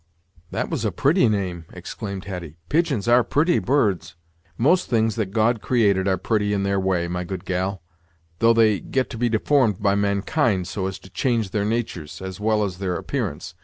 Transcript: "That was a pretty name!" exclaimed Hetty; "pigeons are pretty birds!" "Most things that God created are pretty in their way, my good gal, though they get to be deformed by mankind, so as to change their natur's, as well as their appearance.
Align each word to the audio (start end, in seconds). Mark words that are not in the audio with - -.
"That 0.49 0.71
was 0.71 0.83
a 0.83 0.91
pretty 0.91 1.29
name!" 1.29 1.65
exclaimed 1.71 2.25
Hetty; 2.25 2.57
"pigeons 2.69 3.07
are 3.07 3.23
pretty 3.23 3.59
birds!" 3.59 4.15
"Most 4.57 4.89
things 4.89 5.13
that 5.13 5.27
God 5.29 5.61
created 5.61 6.07
are 6.07 6.17
pretty 6.17 6.53
in 6.53 6.63
their 6.63 6.79
way, 6.79 7.07
my 7.07 7.23
good 7.23 7.45
gal, 7.45 7.83
though 8.39 8.51
they 8.53 8.79
get 8.79 9.11
to 9.11 9.17
be 9.19 9.29
deformed 9.29 9.79
by 9.79 9.93
mankind, 9.93 10.67
so 10.67 10.87
as 10.87 10.97
to 10.97 11.11
change 11.11 11.51
their 11.51 11.65
natur's, 11.65 12.19
as 12.19 12.39
well 12.39 12.63
as 12.63 12.79
their 12.79 12.95
appearance. 12.95 13.53